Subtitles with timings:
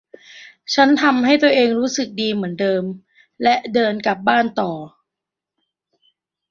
[0.73, 2.83] ฉันทำให้ตัวเองรู้สึกดีเหมือนเดิม
[3.43, 4.71] และเดินกลับบ้านต่อ